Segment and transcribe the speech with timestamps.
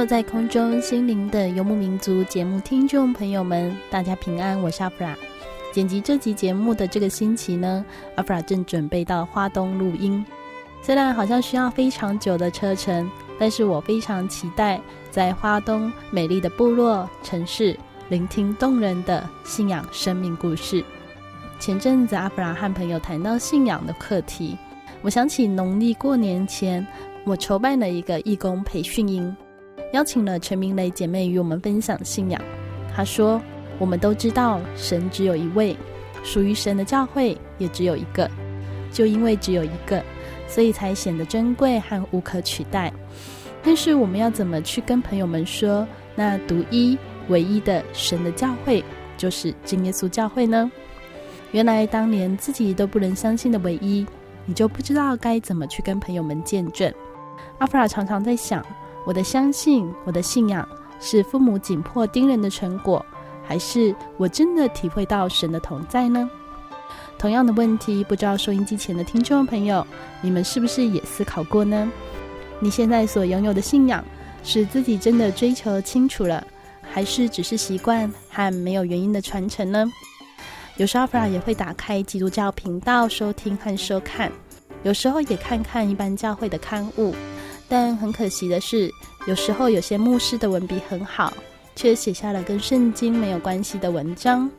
[0.00, 5.14] 坐在空中，心灵的游牧民族节目听众朋友们，大家平安，我是阿弗拉。
[5.74, 7.84] 剪辑这集节目的这个星期呢，
[8.14, 10.24] 阿弗拉正准备到花东录音。
[10.80, 17.78] 虽然好像需要非常久的车程，但是我非常期待在花东美丽的部落城市，
[18.08, 20.82] 聆听动人的信仰生命故事。
[21.58, 24.56] 前阵子阿弗拉和朋友谈到信仰的课题，
[25.02, 26.86] 我想起农历过年前，
[27.22, 29.36] 我筹办了一个义工培训营。
[29.92, 32.40] 邀请了陈明雷姐妹与我们分享信仰。
[32.94, 33.40] 她说
[33.78, 35.76] ：“我们都知道神只有一位，
[36.22, 38.30] 属于神的教会也只有一个。
[38.92, 40.02] 就因为只有一个，
[40.48, 42.92] 所以才显得珍贵和无可取代。
[43.62, 48.84] 但是我们要怎么去跟朋友们说，那独一唯一的神的教会
[49.16, 50.70] 就是真耶稣教会呢？
[51.52, 54.06] 原来当年自己都不能相信的唯一，
[54.44, 56.92] 你就不知道该怎么去跟朋友们见证。”
[57.58, 58.64] 阿弗拉常常在想。
[59.10, 60.64] 我的相信，我的信仰
[61.00, 63.04] 是父母紧迫盯人的成果，
[63.42, 66.30] 还是我真的体会到神的同在呢？
[67.18, 69.84] 同样的问题，不知道收音机前的听众朋友，
[70.22, 71.90] 你们是不是也思考过呢？
[72.60, 74.04] 你现在所拥有的信仰，
[74.44, 76.46] 是自己真的追求清楚了，
[76.80, 79.84] 还是只是习惯和没有原因的传承呢？
[80.76, 84.30] 有时候阿弗拉也会打开基督教频道收听和收看，
[84.84, 87.12] 有时候也看看一般教会的刊物。
[87.70, 88.92] 但很可惜的是，
[89.28, 91.32] 有时候有些牧师的文笔很好，
[91.76, 94.50] 却写下了跟圣经没有关系的文章。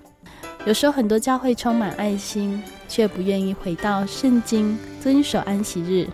[0.65, 6.07] 有时候很多教会充满爱心，却不愿意回到圣经，遵守安息日，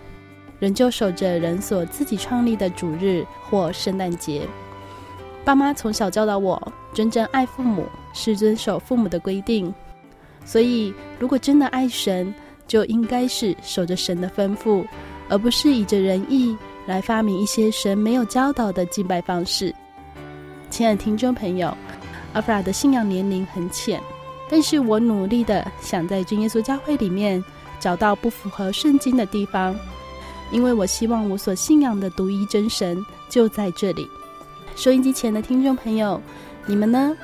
[0.58, 4.42] 仍旧守着人所自己创立的主日或圣诞节。
[5.44, 6.60] 爸妈从小教导我，
[6.92, 9.72] 真正爱父母是遵守父母的规定。
[10.44, 12.34] 所以，如果真的爱神，
[12.66, 14.84] 就应该是守着神的吩咐，
[15.28, 16.56] 而不是以着人意。
[16.88, 19.74] 来发明一些神没有教导的敬拜方式。
[20.70, 21.76] 亲爱的听众朋友，
[22.32, 24.00] 阿弗拉的信仰年龄很浅，
[24.48, 27.44] 但是我努力的想在真耶稣教会里面
[27.78, 29.76] 找到不符合圣经的地方，
[30.50, 34.08] 因为我希望我所信仰的独一真神就在这里。
[34.74, 36.18] 收音机前的听众朋友，
[36.64, 37.14] 你们呢？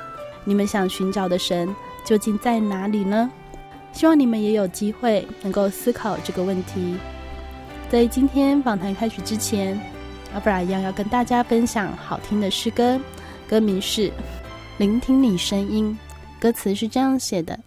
[0.43, 3.31] 你们想寻找的神究竟在哪里呢？
[3.93, 6.95] 希望你们也有机会能够思考这个问题。
[7.89, 9.79] 在今天访谈开始之前，
[10.33, 12.99] 阿布拉一样要跟大家分享好听的诗歌，
[13.47, 14.09] 歌名是
[14.79, 15.97] 《聆听你声音》，
[16.41, 17.57] 歌词是这样写的：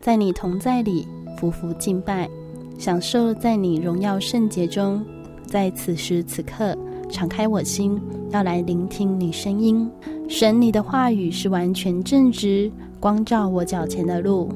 [0.00, 1.06] 在你同在里，
[1.40, 2.28] 匍匐敬拜，
[2.76, 5.02] 享受在你荣耀圣洁中，
[5.46, 6.76] 在此时此刻，
[7.08, 7.98] 敞开我心，
[8.30, 9.88] 要来聆听你声音。
[10.28, 14.52] 神，你的话语是完全正直，光照我脚前的路。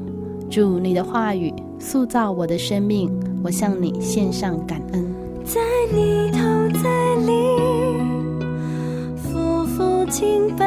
[0.51, 3.11] 主，你的话语塑造我的生命，
[3.43, 5.12] 我向你献上感恩。
[5.45, 5.61] 在
[5.93, 6.89] 你同在
[7.27, 7.33] 里，
[9.19, 10.65] 匍匐敬拜，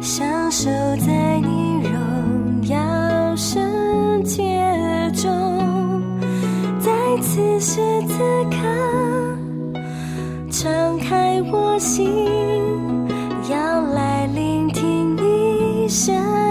[0.00, 4.42] 享受在你荣耀圣洁
[5.14, 5.30] 中，
[6.80, 8.18] 在此时此
[8.50, 8.56] 刻，
[10.50, 12.08] 敞开我心，
[13.50, 16.43] 要来聆听你声。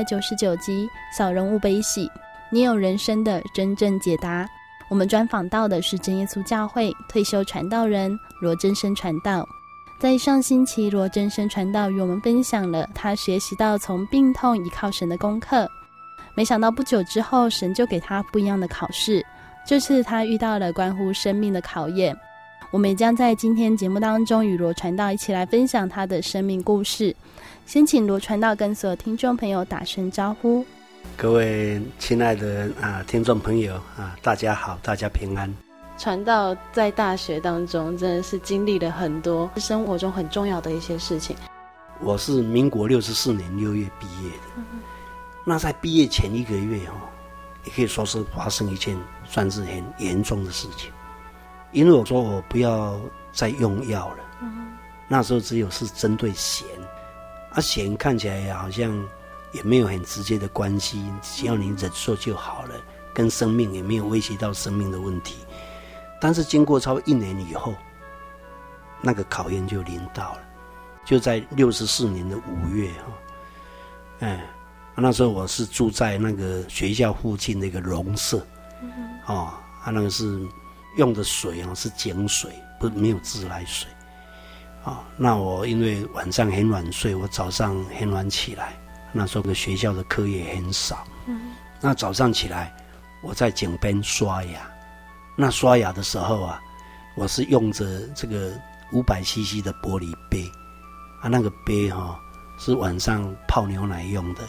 [0.00, 2.06] 百九十九集《小人物悲喜》，
[2.48, 4.48] 你有人生的真正解答。
[4.88, 9.46] 我们专访到的是真耶稣教会退休传道人罗真生传道。
[9.98, 15.70] 在上星期，罗真生传道与我们分享了他学习到从病痛依靠神的功课。
[16.34, 19.22] 没想到不久之后，神就给他不一样的考试。
[19.66, 22.16] 这次他遇到了关乎生命的考验。
[22.70, 27.14] 我们将在今天节目当中与罗传道一起来分享他的生命故事。
[27.70, 30.66] 先请罗传道跟所有听众朋友打声招呼。
[31.16, 35.48] 各位亲爱的啊听众朋友啊，大家好，大家平安。
[35.96, 41.36] 传道在大学当中真的是经历了很多生活中很重要的一些事情。
[42.00, 44.80] 我是民国六十四年六月毕业的，嗯、
[45.46, 46.94] 那在毕业前一个月哦，
[47.62, 50.90] 也可以说是发生一件算是很严重的事情，
[51.70, 53.00] 因为我说我不要
[53.32, 54.72] 再用药了，嗯、
[55.06, 56.64] 那时候只有是针对痫。
[57.50, 59.08] 啊，痫看起来好像
[59.52, 62.74] 也没有很直接的关系，只要你忍受就好了，
[63.12, 65.36] 跟生命也没有威胁到生命的问题。
[66.20, 67.74] 但是经过超过一年以后，
[69.00, 70.40] 那个考验就临到了，
[71.04, 74.46] 就在六十四年的五月哈，哎，
[74.94, 78.46] 那时候我是住在那个学校附近的一个农舍，
[79.26, 79.52] 哦，
[79.82, 80.46] 啊，那个是
[80.98, 83.88] 用的水啊是井水，不没有自来水。
[84.82, 88.74] 啊、哦，那我因为晚上很晚睡，我早上很晚起来。
[89.12, 92.72] 那时候的学校的课也很少，嗯，那早上起来，
[93.22, 94.60] 我在井边刷牙。
[95.36, 96.62] 那刷牙的时候啊，
[97.16, 98.52] 我是用着这个
[98.92, 100.48] 五百 CC 的玻璃杯，
[101.20, 102.18] 啊，那个杯哈、哦、
[102.58, 104.44] 是晚上泡牛奶用的，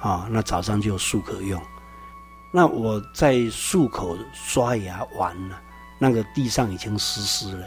[0.00, 1.60] 啊、哦，那早上就有漱口用。
[2.50, 5.60] 那我在漱口刷牙完了，
[5.98, 7.66] 那个地上已经湿湿了。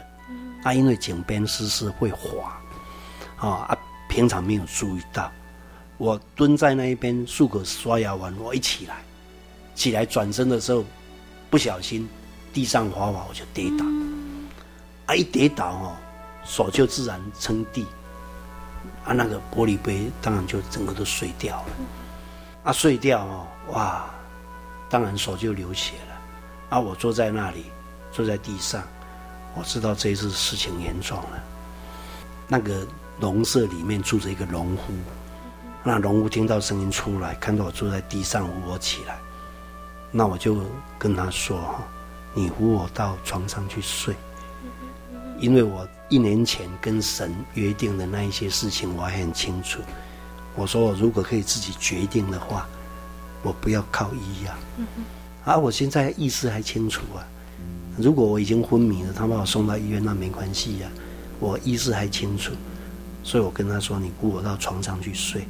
[0.66, 2.60] 啊，因为井边湿湿会滑，
[3.36, 3.78] 啊啊，
[4.08, 5.30] 平常没有注意到。
[5.96, 8.96] 我蹲在那一边漱口刷牙完，我一起来，
[9.76, 10.84] 起来转身的时候，
[11.48, 12.08] 不小心
[12.52, 13.86] 地上滑滑，我就跌倒。
[15.06, 15.96] 啊，一跌倒哦，
[16.44, 17.86] 手就自然撑地，
[19.04, 21.68] 啊，那个玻璃杯当然就整个都碎掉了。
[22.64, 24.10] 啊，碎掉哦，哇，
[24.90, 26.14] 当然手就流血了。
[26.70, 27.66] 啊，我坐在那里，
[28.10, 28.82] 坐在地上。
[29.56, 31.42] 我知道这一次事情严重了。
[32.46, 32.86] 那个
[33.18, 34.82] 农舍里面住着一个农夫，
[35.82, 39.18] 那农夫听到声音出来，看到我坐在地上，扶我起来。
[40.12, 40.60] 那我就
[40.98, 41.82] 跟他说：“哈，
[42.34, 44.14] 你扶我到床上去睡，
[45.40, 49.80] 因为我一年前跟神约定的那一些事情我还很清楚。
[50.54, 52.66] 我说我如果可以自己决定的话，
[53.42, 54.54] 我不要靠医药。
[55.44, 57.26] 啊，我现在意识还清楚啊。”
[57.98, 60.88] 如果我已经昏迷了，他把我送到医院，那没关系呀，
[61.40, 62.52] 我意识还清楚，
[63.22, 65.44] 所以我跟他说：“你雇我到床上去睡。”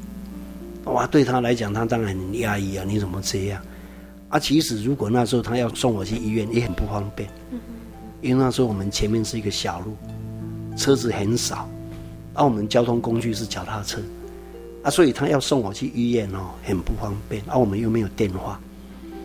[0.87, 2.85] 哇，对他来讲，他当然很压抑啊！
[2.87, 3.61] 你怎么这样？
[4.29, 7.29] 啊，其实如果那时候他要送我去医院，也很不方便，
[8.23, 9.97] 因为那时候我们前面是一个小路，
[10.77, 11.69] 车子很少，
[12.35, 14.01] 而、我们交通工具是脚踏车，
[14.85, 17.43] 啊，所以他要送我去医院哦，很不方便。
[17.49, 18.61] 而、我们又没有电话，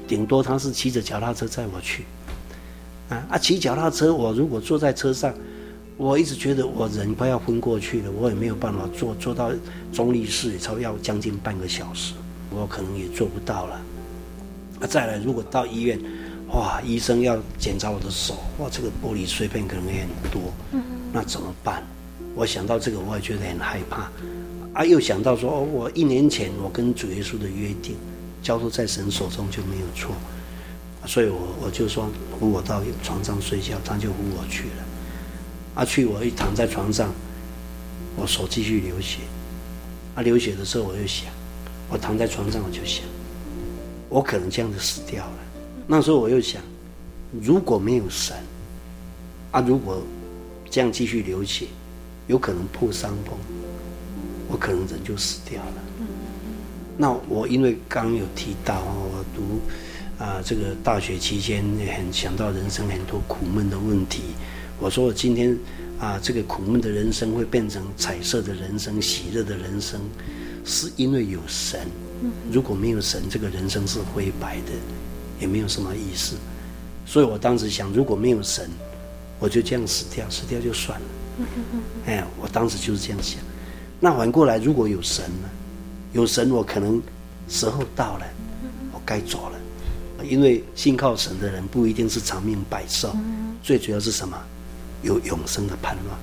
[0.08, 2.06] 顶多他是骑着脚踏车载我去。
[3.30, 5.34] 啊，骑脚踏车，我如果坐在车上，
[5.98, 9.52] 我一直觉得我人快要昏过去了，我也没有办法坐，坐到
[9.92, 12.14] 中立市也超要将近半个小时，
[12.50, 13.82] 我可能也做不到了。
[14.80, 16.00] 啊，再来，如果到医院，
[16.54, 20.42] 哇，医生要检查我的手，哇，这个玻璃碎片可能也很多，
[21.12, 21.84] 那怎么办？
[22.34, 24.10] 我想到这个，我也觉得很害怕。
[24.74, 27.98] 啊，又想到说，哦，我一年前我跟主耶稣的约定，
[28.42, 30.16] 交托在神手中就没有错。
[31.08, 34.86] 所以我我就说扶我到床上睡觉，他就扶我去了。
[35.74, 37.12] 啊，去我一躺在床上，
[38.16, 39.20] 我手继续流血。
[40.14, 41.28] 啊，流血的时候我就想，
[41.90, 43.04] 我躺在床上我就想，
[44.10, 45.38] 我可能这样子死掉了。
[45.88, 46.62] 那时候我又想，
[47.42, 48.38] 如果没有神，
[49.52, 50.04] 啊，如果
[50.70, 51.66] 这样继续流血，
[52.28, 53.36] 有可能破伤风，
[54.48, 55.74] 我可能人就死掉了。
[56.96, 59.60] 那我因为刚有提到我读。
[60.22, 64.22] 啊，这个大学期间也很想到人生很多苦闷的问题。
[64.80, 65.58] 我说我今天
[66.00, 70.00] 啊，这个苦闷的人生会变成彩色的人生、喜乐的人生，
[70.64, 71.80] 是因为有神。
[72.52, 74.72] 如果没有神，这个人生是灰白的，
[75.40, 76.36] 也没有什么意思。
[77.04, 78.70] 所以我当时想，如果没有神，
[79.40, 81.08] 我就这样死掉，死掉就算了。
[82.06, 83.40] 哎，我当时就是这样想。
[84.00, 85.50] 那反过来，如果有神呢？
[86.14, 87.02] 有神，我可能
[87.50, 88.26] 时候到了，
[88.94, 89.51] 我该走了。
[90.32, 93.14] 因为信靠神的人不一定是长命百寿，
[93.62, 94.42] 最主要是什么？
[95.04, 96.18] 有永生的盼望。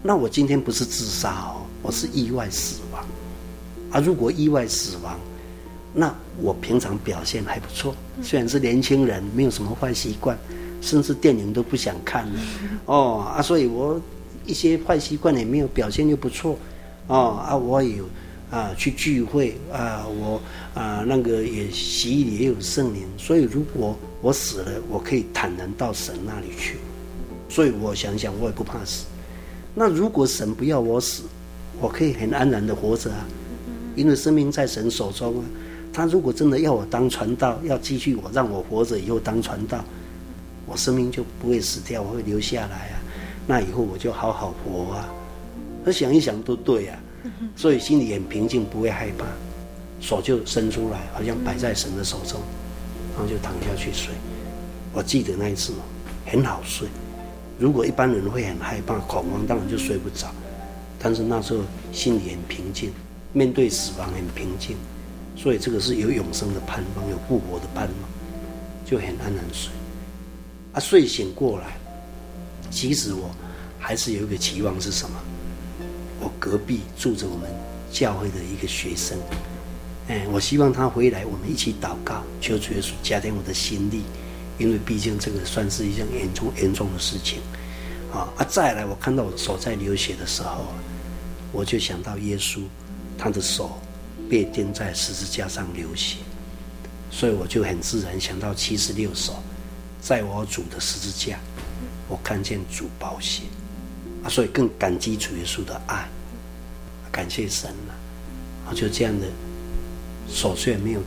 [0.00, 3.04] 那我今天不是自杀哦，我是意外死亡。
[3.90, 5.18] 啊，如果意外死亡，
[5.92, 10.38] 那我平常表现还不错，虽然是年轻人，没有什么坏习惯，
[10.80, 12.40] 甚至电影都不想看了，
[12.84, 14.00] 哦啊，所以我
[14.44, 16.56] 一些坏习惯也没有，表现又不错，
[17.08, 18.04] 哦啊，我有
[18.50, 20.40] 啊去聚会啊，我
[20.74, 26.76] 啊那个也洗礼也有圣灵，所以如果我死了，我可以坦然到神那里去，
[27.48, 29.06] 所以我想想，我也不怕死。
[29.74, 31.24] 那如果神不要我死，
[31.80, 33.26] 我可以很安然的活着啊，
[33.94, 35.44] 因为生命在神手中啊。
[35.92, 39.82] 他如果真的要我当传道，要继续我让我活着以后当传道，
[40.66, 43.00] 我生命就不会死掉，我会留下来啊。
[43.46, 45.08] 那以后我就好好活啊。
[45.86, 46.98] 我想一想都对啊，
[47.54, 49.24] 所以心里很平静，不会害怕，
[50.00, 52.40] 手就伸出来，好像摆在神的手中，
[53.14, 54.12] 然后就躺下去睡。
[54.92, 55.72] 我记得那一次
[56.24, 56.88] 很好睡。
[57.58, 60.28] 如果一般人会很害怕、恐慌，当然就睡不着。
[60.98, 61.60] 但是那时候
[61.92, 62.90] 心里很平静，
[63.32, 64.76] 面对死亡很平静，
[65.36, 68.10] 所以这个是有永生的盼望，有复活的盼望，
[68.84, 69.70] 就很安然睡。
[70.72, 71.78] 啊，睡醒过来，
[72.70, 73.30] 其实我
[73.78, 75.16] 还是有一个期望是什么？
[76.26, 77.48] 我隔壁住着我们
[77.92, 79.16] 教会的一个学生，
[80.08, 84.02] 哎，我希望他回来，我们一起祷告，求主耶稣加添我的心力。
[84.58, 87.38] 因为毕竟这个算是一件严重严重的事情，
[88.12, 88.44] 啊啊！
[88.48, 90.64] 再来，我看到我手在流血的时候，
[91.52, 92.62] 我就想到耶稣，
[93.16, 93.78] 他的手
[94.28, 96.16] 被钉在十字架上流血，
[97.10, 99.34] 所以我就很自然想到七十六首，
[100.00, 101.38] 在我主的十字架，
[102.08, 103.42] 我看见主宝血，
[104.28, 106.08] 所以更感激主耶稣的爱，
[107.10, 107.94] 感谢神了，
[108.68, 109.26] 啊，就这样的
[110.28, 111.00] 手虽然没有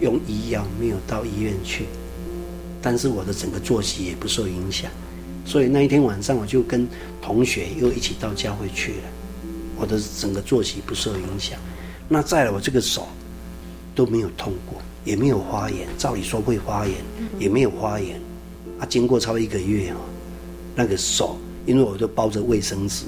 [0.00, 1.86] 用医药，没有到医院去。
[2.80, 4.90] 但是我的整个作息也不受影响，
[5.44, 6.88] 所以那一天晚上我就跟
[7.20, 9.02] 同学又一起到教会去了。
[9.76, 11.58] 我的整个作息不受影响。
[12.08, 13.06] 那再来，我这个手
[13.94, 15.86] 都没有痛过，也没有发炎。
[15.96, 16.96] 照理说会发炎，
[17.38, 18.20] 也没有发炎。
[18.80, 19.96] 啊，经过超一个月哦，
[20.74, 23.04] 那个手，因为我就包着卫生纸，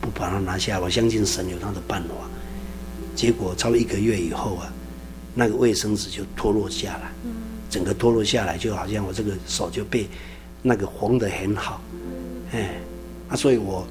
[0.00, 0.80] 不把它拿下来。
[0.80, 2.14] 我相信神有他的办法。
[3.14, 4.72] 结果超一个月以后啊，
[5.34, 7.10] 那个卫生纸就脱落下来。
[7.68, 10.08] 整个脱落下来，就好像我这个手就被
[10.60, 11.80] 那个缝得很好，
[12.52, 12.80] 哎，
[13.28, 13.86] 啊，所以我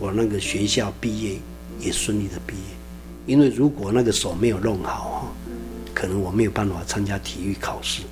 [0.00, 1.38] 我那个学校毕业
[1.78, 2.62] 也顺利的毕业，
[3.26, 5.32] 因为如果那个手没有弄好哈，
[5.94, 8.02] 可能我没有办法参加体育考试，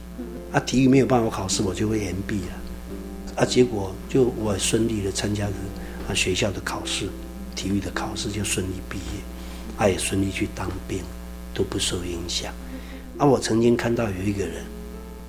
[0.53, 2.58] 啊，体育没有办法考试，我就会延毕了，
[3.39, 5.53] 啊，结果就我顺利的参加了
[6.09, 7.09] 啊学校的考试，
[7.55, 9.23] 体育的考试就顺利毕业，
[9.79, 11.05] 啊，也顺利去当兵，
[11.55, 12.53] 都不受影响，
[13.17, 14.65] 啊，我曾经看到有一个人。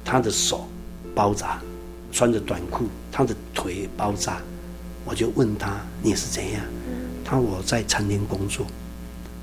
[0.03, 0.67] 他的手
[1.13, 1.61] 包扎，
[2.11, 4.41] 穿着短裤，他的腿包扎，
[5.05, 6.63] 我就问他，你是怎样？
[7.23, 8.65] 他说我在餐厅工作，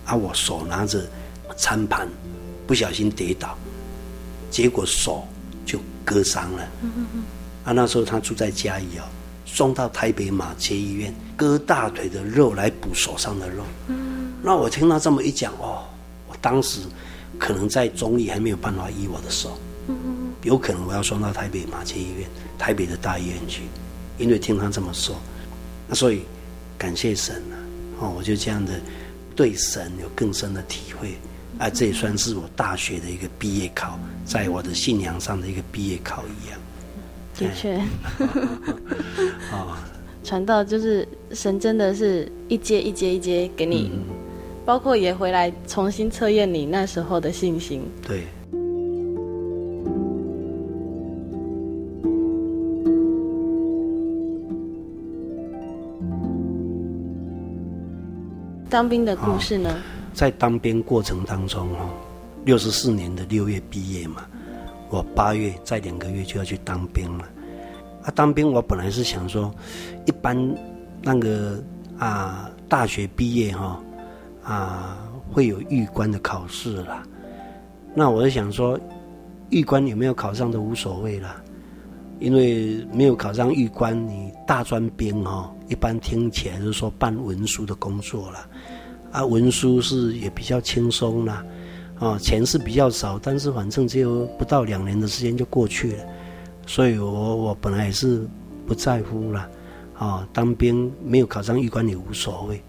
[0.06, 1.08] 啊，我手拿着
[1.56, 2.08] 餐盘，
[2.66, 3.56] 不小心跌倒，
[4.50, 5.24] 结果手
[5.64, 6.68] 就割伤了。
[7.66, 9.02] 啊，那时候他住在嘉义哦，
[9.44, 13.64] 送到台北马偕医院割大腿的肉来补手上的肉。
[14.40, 15.84] 那我听他这么一讲哦，
[16.28, 16.78] 我当时
[17.40, 19.58] 可能在中医还没有办法医我的手。
[20.42, 23.62] 有可能我要送到台北马偕医院，台北的大医院去，
[24.16, 25.16] 因为听他这么说，
[25.88, 26.22] 那所以
[26.78, 27.54] 感谢神啊，
[27.98, 28.80] 哦，我就这样的
[29.34, 31.18] 对神有更深的体会，
[31.58, 36.60] 啊，这也算是我大学的一个毕业考，在我的信仰上的一个毕业考一样。
[37.38, 37.74] 的确，
[39.52, 39.78] 啊，
[40.24, 44.02] 传道就是神真的是一阶一阶一阶给你，嗯，
[44.64, 47.82] 包括也回来重新测验你那时候的信心。
[48.06, 48.24] 对。
[58.68, 59.70] 当兵的故事呢？
[59.70, 59.78] 哦、
[60.12, 61.88] 在当兵过程当中，哈，
[62.44, 64.26] 六十四年的六月毕业嘛，
[64.90, 67.24] 我八月再两个月就要去当兵了。
[68.04, 69.52] 啊，当兵我本来是想说，
[70.04, 70.36] 一般
[71.02, 71.62] 那个
[71.98, 73.82] 啊大学毕业哈
[74.42, 74.98] 啊
[75.32, 77.02] 会有预官的考试啦。
[77.94, 78.78] 那我就想说，
[79.50, 81.42] 预官有没有考上都无所谓啦，
[82.20, 85.52] 因为没有考上预官，你大专兵哈。
[85.68, 88.48] 一般听起来就是说办文书的工作了，
[89.10, 91.44] 啊，文书是也比较轻松啦，
[91.98, 96.04] 啊钱是比较少，但是反正只有不到两年的时间就过去了，
[96.66, 98.28] 所以我我本来也是
[98.66, 99.48] 不在乎啦，
[99.96, 102.62] 啊，当兵没有考上预官也无所谓，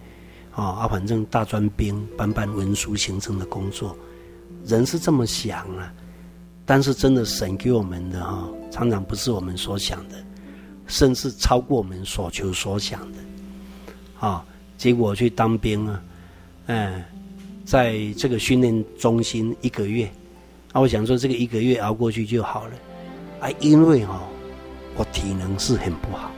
[0.51, 3.97] 啊，啊，反正大专兵办办文书行政的工作，
[4.65, 5.93] 人是这么想啊，
[6.65, 10.15] 但是真的神给我们的哈，常常不是我们所想的。
[10.89, 13.17] 甚至超过我们所求所想的，
[14.25, 14.41] 啊！
[14.77, 16.01] 结果去当兵啊，
[16.67, 17.05] 哎，
[17.67, 20.09] 在这个训练中心一个月，
[20.71, 22.71] 啊，我想说这个一个月熬过去就好了，
[23.41, 24.23] 啊，因为哈、哦，
[24.95, 26.31] 我体能是很不好，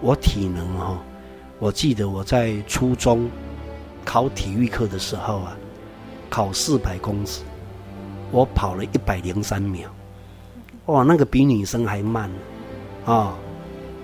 [0.00, 0.98] 我体能哈、哦，
[1.60, 3.30] 我记得我在初中
[4.04, 5.56] 考体育课的时候啊，
[6.28, 7.42] 考四百公尺，
[8.32, 9.88] 我跑了一百零三秒，
[10.86, 12.28] 哇，那个比女生还慢，
[13.04, 13.32] 啊、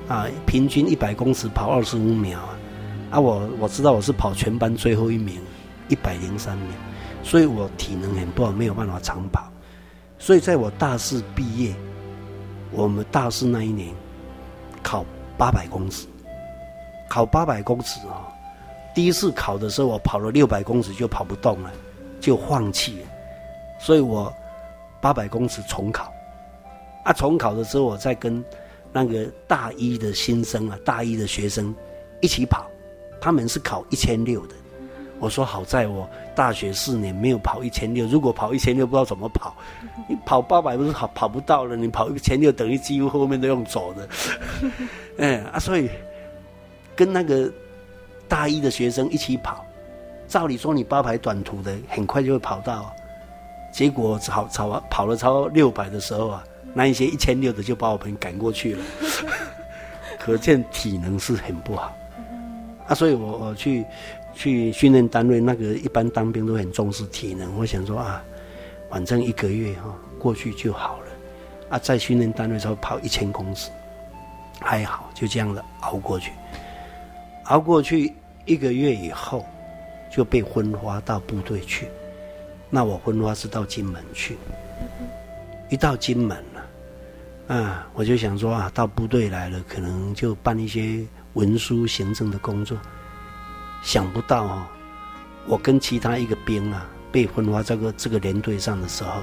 [0.06, 2.58] 啊，平均一百公尺跑二十五秒啊！
[3.10, 5.40] 啊，我我知道我是跑全班最后一名，
[5.88, 6.66] 一百零三秒，
[7.22, 9.50] 所以我体能很不好，没有办法长跑。
[10.18, 11.74] 所以在我大四毕业，
[12.70, 13.94] 我们大四那一年
[14.82, 15.04] 考
[15.36, 16.06] 八百公尺，
[17.08, 18.28] 考八百公尺啊！
[18.94, 21.70] 第一次考的时候，我跑了六百公尺就跑不动了，
[22.20, 23.08] 就放弃了。
[23.78, 24.32] 所以我
[25.00, 26.12] 八百公尺重考，
[27.04, 28.44] 啊，重考的时候我再跟。
[28.94, 31.74] 那个大一的新生啊，大一的学生
[32.20, 32.66] 一起跑，
[33.22, 34.54] 他们是考一千六的。
[35.22, 39.54] 我说好在我大学四年没有跑一千六，如果跑一千六不知道怎么跑。
[40.08, 44.08] 你跑八百不是跑跑不到了，你跑一千六等于几乎后面都用走的。
[45.18, 45.88] 嗯 啊，所以
[46.96, 47.48] 跟那个
[48.26, 49.64] 大一的学生一起跑，
[50.26, 52.92] 照理说你八百短途的很快就会跑到，
[53.70, 56.42] 结果跑跑跑了超六百的时候啊。
[56.74, 58.82] 那一些一千六的就把我们赶过去了，
[60.18, 61.94] 可见体能是很不好
[62.88, 62.94] 啊。
[62.94, 63.84] 所以我我去
[64.34, 67.56] 去训练单位，那个一般当兵都很重视体能。
[67.58, 68.22] 我想说啊，
[68.90, 71.06] 反正一个月哈过去就好了
[71.70, 71.78] 啊。
[71.78, 73.70] 在训练单位时候跑一千公尺，
[74.60, 76.32] 还好，就这样的熬过去。
[77.44, 78.12] 熬过去
[78.44, 79.44] 一个月以后，
[80.10, 81.88] 就被分发到部队去。
[82.70, 84.38] 那我分发是到金门去，
[85.68, 87.54] 一到金门了。
[87.54, 92.78] 啊，我就想说啊，到部队来了，可能就办一些文书行政的工作。
[93.82, 94.62] 想不到哦，
[95.46, 99.22] 我跟其他一个兵啊，被分发这个这个连队上的时候，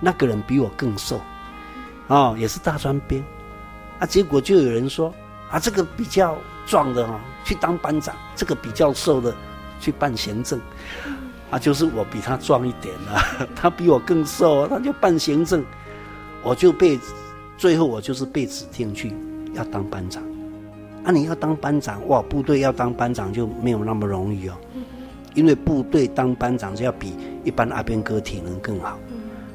[0.00, 1.20] 那个人比我更瘦，
[2.06, 3.22] 哦，也是大专兵，
[3.98, 5.12] 啊，结果就有人说
[5.50, 9.34] 啊，这个比较壮的哦，去当班长，这个比较瘦的
[9.80, 10.60] 去办行政，
[11.50, 13.20] 啊，就是我比他壮一点啊，
[13.54, 15.64] 他比我更瘦，他就办行政，
[16.42, 16.98] 我就被。
[17.58, 19.16] 最后我就是被指定去
[19.54, 20.22] 要当班长，
[21.06, 24.54] 啊，你要当班长哇，部队要当班长就没有那么容易哦，
[25.34, 27.14] 因为部队当班长就要比
[27.44, 28.98] 一般阿兵哥体能更好，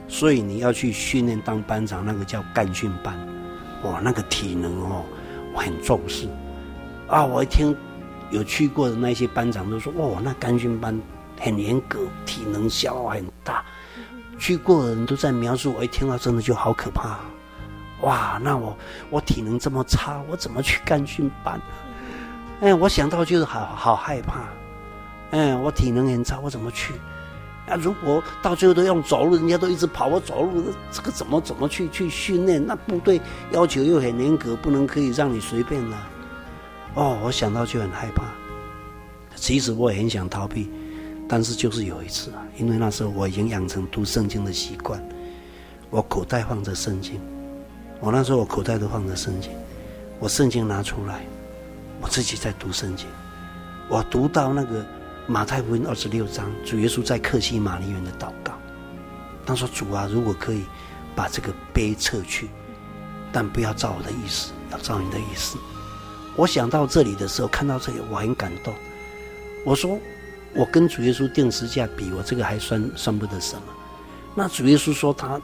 [0.08, 3.14] 所以你要去训练当班长，那个叫干训班，
[3.84, 5.04] 哇，那个体能哦，
[5.54, 6.26] 我很重视，
[7.10, 7.76] 啊，我一听
[8.30, 10.98] 有去过的那些班长都说，哇，那干训班
[11.38, 13.62] 很严格，体能消耗很大，
[14.40, 17.20] 去过的人都在描述，我一听到真的就好可怕。
[18.02, 18.76] 哇，那我
[19.10, 21.60] 我体能这么差，我怎么去干训班？
[22.62, 24.42] 哎，我想到就是好好害怕。
[25.32, 26.94] 哎，我体能很差，我怎么去？
[27.68, 32.66] 啊，如果到最后都用走路，人家都一直跑，我走路，这个怎么怎么去去训练？
[32.66, 35.98] 那部队要求又很严格，不能可以让你随便了。
[36.96, 38.24] 哦，我想到就很害怕。
[39.36, 40.70] 其实我也很想逃避，
[41.30, 45.02] 但是就是有一次啊，因为那时候我已经养成读圣经的习惯，
[45.90, 47.22] 我口袋放着圣经。
[48.02, 49.52] 我那时候我口袋都放着圣经，
[50.20, 51.22] 我圣经拿出来，
[52.02, 53.06] 我自己在读圣经。
[53.88, 54.84] 我读到那个
[55.28, 58.54] 马太福音二十六章，主耶稣在客西马尼园的祷告，
[59.46, 60.64] 他说：“主啊，如果可以
[61.16, 62.50] 把这个杯撤去，
[63.32, 65.60] 但不要照我的意思，要照你的意思。”
[66.36, 68.74] 我想到这里的时候，看到这里我很感动。
[69.64, 70.00] 我说
[70.56, 73.62] ：“我跟主耶稣定十字架比，我这个还算算不得什么。”
[74.34, 75.40] 那主耶稣说他。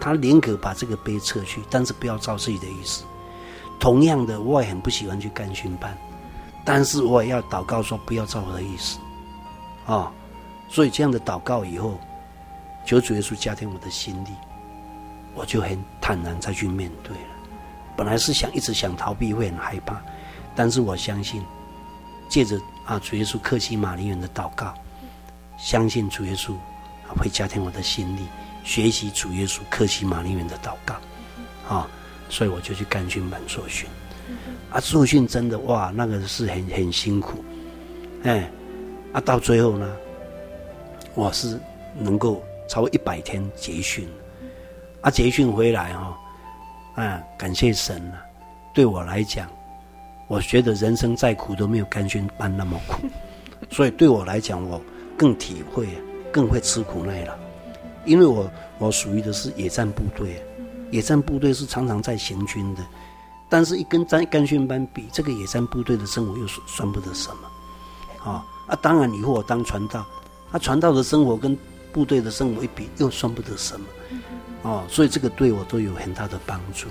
[0.00, 3.04] 他宁可把这个杯撤去，但是不要照自己的意思。
[3.80, 5.96] 同样的，我也很不喜欢去干训班，
[6.64, 8.98] 但是我也要祷告说不要照我的意思，
[9.86, 10.12] 啊、哦，
[10.68, 11.98] 所以这样的祷告以后，
[12.84, 14.30] 求主耶稣加添我的心力，
[15.34, 17.28] 我就很坦然再去面对了。
[17.96, 20.00] 本来是想一直想逃避，会很害怕，
[20.54, 21.44] 但是我相信，
[22.28, 24.74] 借着啊主耶稣克西马尼园的祷告，
[25.56, 26.52] 相信主耶稣
[27.16, 28.26] 会加添我的心力。
[28.68, 30.94] 学习主耶稣克西马尼园的祷告，
[31.74, 31.88] 啊，
[32.28, 33.88] 所以我就去干训班受训，
[34.70, 37.42] 啊，受训真的哇，那个是很很辛苦，
[38.24, 38.50] 哎，
[39.14, 39.90] 啊，到最后呢，
[41.14, 41.58] 我是
[41.98, 44.06] 能够超过一百天结训，
[45.00, 46.18] 啊，结训回来哈，
[46.96, 48.20] 啊，感谢神啊，
[48.74, 49.48] 对我来讲，
[50.26, 53.08] 我觉得人生再苦都没有干训班那么苦，
[53.72, 54.78] 所以对我来讲，我
[55.16, 55.88] 更体会，
[56.30, 57.32] 更会吃苦耐劳。
[58.08, 60.42] 因为我我属于的是野战部队，
[60.90, 62.82] 野战部队是常常在行军的，
[63.48, 68.78] 但是一跟战干训班比，这个野战部队的生活又算不得什么，啊啊！
[68.80, 70.06] 当然以后我当传道，
[70.50, 71.56] 啊传道的生活跟
[71.92, 73.86] 部队的生活一比，又算不得什么。
[74.62, 76.88] 哦，所以这个对我都有很大的帮助。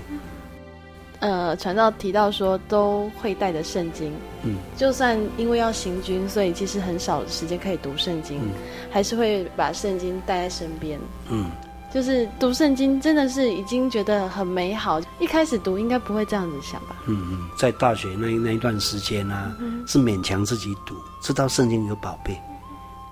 [1.20, 4.12] 呃，传道提到说都会带着圣经，
[4.44, 8.50] 嗯，就算因为要行军，所以其实很少时间可以读圣经，嗯，
[8.90, 11.50] 还是会把圣经带在身边，嗯，
[11.92, 15.00] 就是读圣经真的是已经觉得很美好。
[15.18, 16.96] 一开始读应该不会这样子想吧？
[17.06, 22.40] 嗯嗯，在大学那那一段时间呢，啊，嗯，是勉强自己读，知道圣经有宝贝，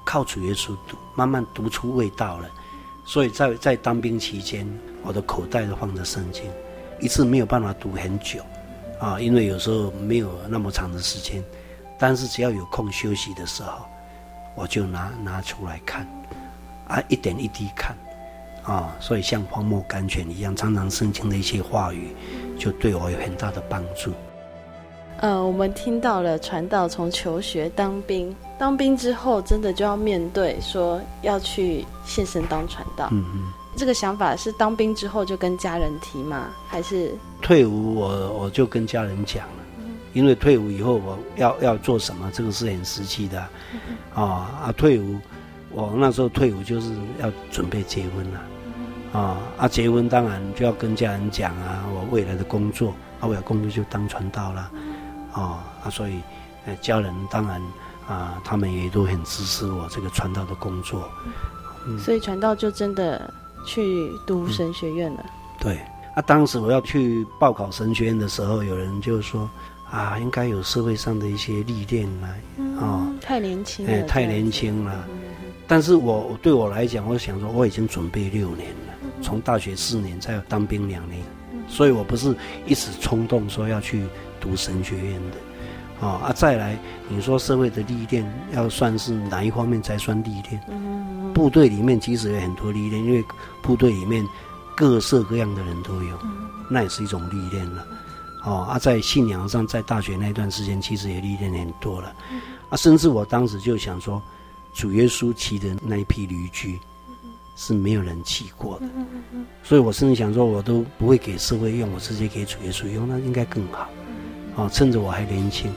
[0.04, 2.48] 靠主耶稣读，慢慢读出味道了。
[3.04, 4.64] 所以在在当兵期间，
[5.02, 6.44] 我的口袋都放着圣经。
[7.00, 8.40] 一次没有办法读很久，
[8.98, 11.42] 啊，因为有时候没有那么长的时间，
[11.98, 13.86] 但是只要有空休息的时候，
[14.54, 16.06] 我就拿拿出来看，
[16.88, 17.96] 啊，一点一滴看，
[18.62, 22.16] 啊，所以像荒漠甘泉一样，常常圣经的一些话语，
[22.58, 24.12] 就对我有很大的帮助。
[25.20, 33.08] 呃，我们听到了传道从求学、当兵，当兵之后，真的就要面对说要去现身当传道。
[33.12, 33.52] 嗯嗯。
[33.76, 36.48] 这个想法是当兵之后就跟家人提吗？
[36.66, 44.72] 还是退伍我我就跟家人讲了，嗯、因为退伍以后我要要做什么，这个是很实际的啊、嗯哦、啊！
[44.76, 45.18] 退伍，
[45.70, 48.40] 我那时候退伍就是要准备结婚了、
[48.78, 49.68] 嗯、啊啊！
[49.68, 54.94] 结婚当然就要跟家人讲啊，我未来的工作啊，我有工作就当传道了、嗯、
[55.32, 55.90] 啊啊！
[55.90, 56.20] 所以
[56.64, 57.62] 呃，家人当然
[58.08, 61.08] 啊，他们也都很支持我这个传道的工作。
[61.86, 63.32] 嗯、所以传道就真的。
[63.66, 65.26] 去读神学院了。
[65.26, 65.78] 嗯、对，
[66.14, 69.50] 啊，当时我要去报考神学院的时候，有人就说
[69.90, 75.06] 啊，应该有社会上的一些历练来，啊、嗯哦，太年轻了，哎，太年轻了。
[75.08, 75.18] 嗯、
[75.66, 81.20] 但是我对我来讲，我想说，我已经准备六年了，嗯、从大学四年再当兵两年，
[81.52, 82.34] 嗯、所以我不是
[82.66, 84.04] 一时冲动说要去
[84.40, 85.36] 读神学院的。
[85.98, 90.60] 哦啊，再来，你说社会的历练要算是哪一方面才算历练？
[90.68, 90.95] 嗯，
[91.36, 93.22] 部队里面其实有很多历练，因为
[93.60, 94.26] 部队里面
[94.74, 96.18] 各色各样的人都有，
[96.70, 97.86] 那也是一种历练了。
[98.42, 102.10] 哦啊，在信仰上，在大学那段时间，其实也历练很多了。
[102.70, 104.22] 啊，甚至我当时就想说，
[104.72, 106.80] 主耶稣骑的那一批驴驹
[107.54, 108.86] 是没有人骑过的，
[109.62, 113.90] 所以我甚至想说，我都不会给社会用，我直接给主耶稣用，那应该更好。
[114.54, 115.70] 哦，趁着我还年轻。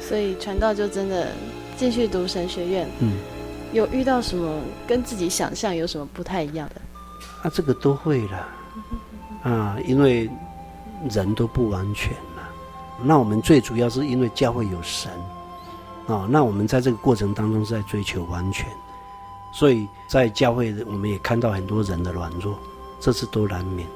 [0.00, 1.28] 所以传道就真的
[1.76, 2.88] 继续读神学院。
[3.00, 3.12] 嗯，
[3.76, 6.80] 有遇到什么跟自己想象有什么不太一样的？
[7.42, 8.48] 啊，这个都会了。
[9.42, 10.30] 啊，因为
[11.10, 12.48] 人都不完全了。
[13.02, 15.12] 那我们最主要是因为教会有神。
[16.06, 18.66] 啊，那我们在这个过程当中是在追求完全。
[19.52, 22.58] 所以在教会，我们也看到很多人的软弱，
[22.98, 23.86] 这是都难免。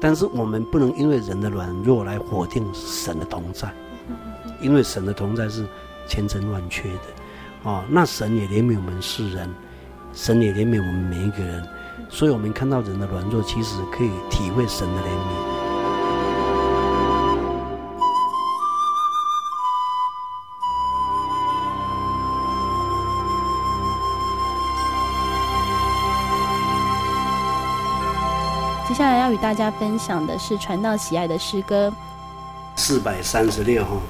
[0.00, 3.72] 但是我们不能因为人的软弱来否定神的同在。
[4.60, 5.66] 因为神的同在是
[6.06, 6.98] 千真万确的，
[7.64, 9.48] 哦，那神也怜悯我们世人，
[10.12, 11.66] 神也怜悯我们每一个人，
[12.10, 15.54] 所以我们看到人的软弱，其实可以体会神的怜悯。
[28.86, 31.90] 接下来要与大家分享的是传道喜爱的诗歌，
[32.76, 34.02] 四百三十六号。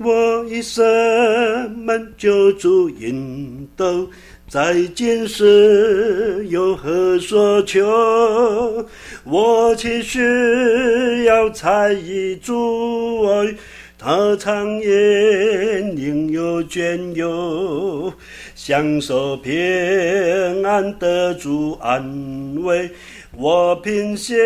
[0.00, 4.06] 我以生命救助引导，
[4.48, 8.86] 再见时有何所求？
[9.24, 13.54] 我其需要猜疑诸爱，
[13.98, 18.12] 他常言宁有眷佑，
[18.68, 22.90] 享受平安得主安慰。
[23.34, 24.36] 我凭信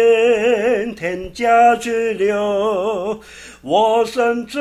[0.95, 3.21] 天家居留，
[3.63, 4.61] 我甚至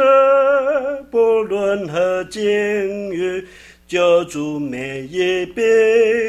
[1.12, 2.41] 不论何境
[3.13, 3.45] 遇，
[3.88, 5.62] 救主每一笔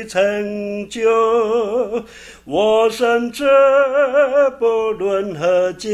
[0.06, 2.04] 成就。
[2.44, 3.46] 我甚至
[4.58, 5.90] 不论何境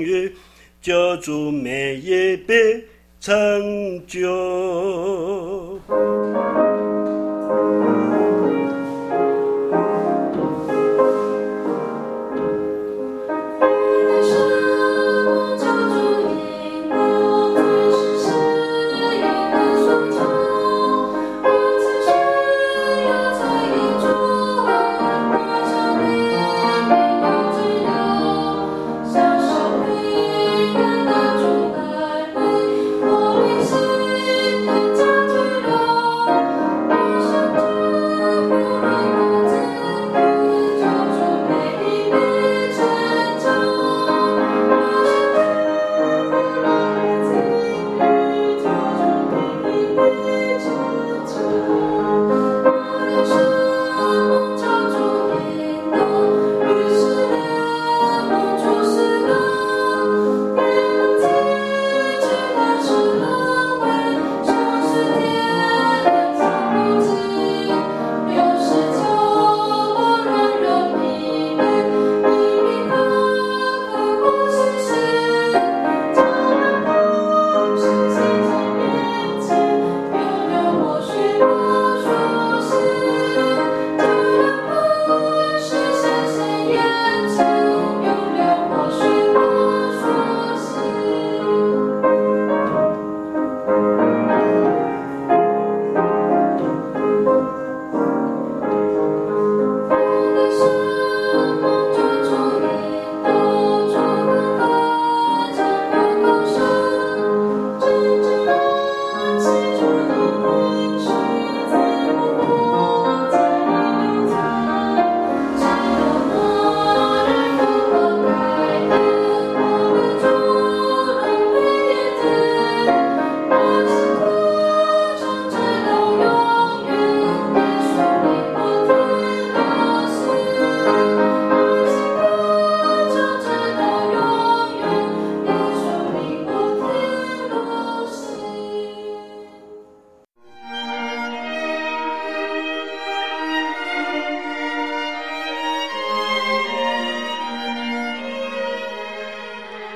[0.00, 0.34] 遇，
[0.80, 2.54] 救主美意必
[3.22, 4.28] 成就。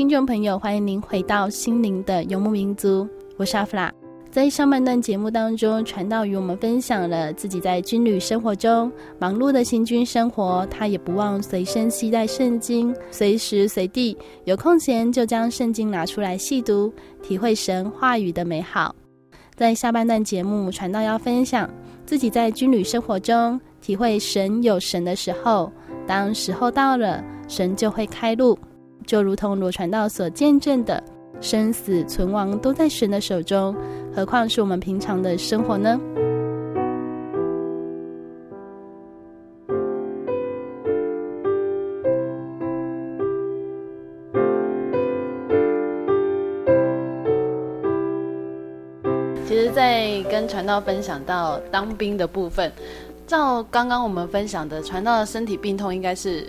[0.00, 3.92] 听众朋友，欢迎您回到心灵的游牧民族，我是阿弗拉。
[4.30, 16.90] 在上半段节目当中，传道与我们分享了自己在军旅生活中忙碌的行军生活，他也不忘随身携带圣经，随时随地有空闲就将圣经拿出来细读，
[17.22, 18.96] 体会神话语的美好。
[19.54, 21.68] 在下半段节目，传道要分享
[22.06, 25.70] 自己在军旅生活中体会神有神的时候，
[26.06, 28.58] 当时候到了，神就会开路。
[29.10, 31.02] 就如同罗传道所见证的，
[31.40, 33.74] 生死存亡都在神的手中，
[34.14, 36.00] 何况是我们平常的生活呢？
[49.44, 52.70] 其实，在跟传道分享到当兵的部分，
[53.26, 56.46] 照刚刚我们分享的，传道的身体病痛应该是。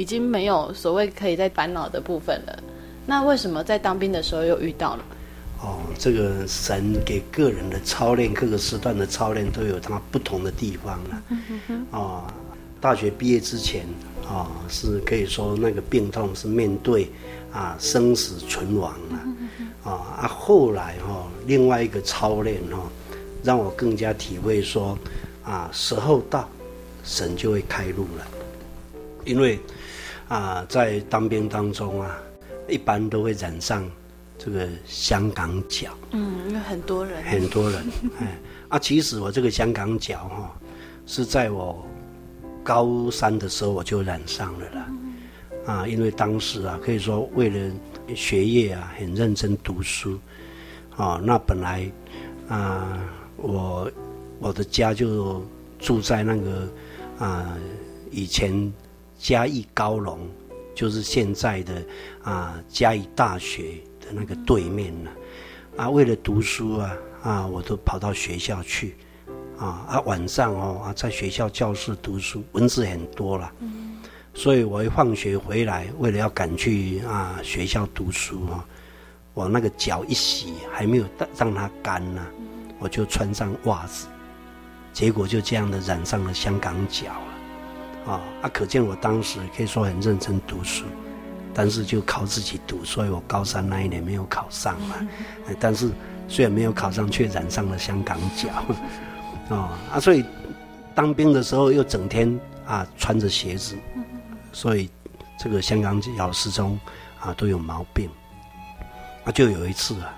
[0.00, 2.58] 已经没有所谓可以再烦恼的部分了。
[3.04, 5.04] 那为什么在当兵的时候又遇到了？
[5.62, 11.22] 哦，这个神给个人的操练，各个时段的操练都有它不同的地方了。
[11.28, 11.86] 嗯哼哼。
[11.90, 12.24] 哦，
[12.80, 13.82] 大学毕业之前，
[14.24, 17.06] 啊、哦，是可以说那个病痛是面对
[17.52, 19.20] 啊生死存亡了。
[19.26, 19.48] 嗯哼
[19.84, 19.90] 哼。
[19.92, 24.96] 啊，后来哈、哦，另外一个操练哈、哦，让我更加体会说，
[25.44, 26.48] 啊，时候到，
[27.04, 28.26] 神就会开路了，
[29.26, 29.60] 因为。
[30.30, 32.16] 啊，在当兵当中啊，
[32.68, 33.84] 一般都会染上
[34.38, 35.90] 这个香港脚。
[36.12, 37.20] 嗯，因为很多人。
[37.24, 37.84] 很多人，
[38.20, 38.38] 哎，
[38.68, 40.56] 啊，其实我这个香港脚哈，
[41.04, 41.84] 是在我
[42.62, 44.86] 高三的时候我就染上了啦。
[45.66, 47.72] 啊，因为当时啊，可以说为了
[48.14, 50.16] 学业啊，很认真读书
[50.96, 51.20] 啊。
[51.24, 51.90] 那本来
[52.48, 53.02] 啊，
[53.36, 53.90] 我
[54.38, 55.44] 我的家就
[55.80, 56.68] 住在那个
[57.18, 57.58] 啊，
[58.12, 58.72] 以前
[59.20, 60.18] 嘉义高农，
[60.74, 61.82] 就是现在的
[62.22, 65.10] 啊嘉义大学的那个对面呢。
[65.76, 68.96] 啊，为了读书啊，啊，我都跑到学校去。
[69.58, 73.98] 啊啊，晚上哦啊，在学校教室读书，蚊子很多了，嗯、
[74.32, 78.64] 所以我一放学回来，为了要赶去啊学校读书啊，
[79.34, 81.04] 我那个脚一洗，还没有
[81.36, 82.26] 让它干呢，
[82.78, 84.06] 我就穿上袜子，
[84.94, 87.12] 结果就这样的染上了香港脚，
[88.06, 90.84] 啊啊，可见我当时可以说很认真读书，
[91.52, 94.96] 但是就靠自己读，所以我高三那一年没有考上嘛，
[95.46, 95.90] 嗯、 但是
[96.28, 98.48] 虽然没有考上，却染上了香港脚。
[99.50, 100.24] 哦啊，所以
[100.94, 103.76] 当兵的时候又整天啊穿着鞋子，
[104.52, 104.88] 所以
[105.38, 106.78] 这个香港脚始终
[107.18, 108.08] 啊都有毛病。
[109.24, 110.14] 啊，就有一次啊，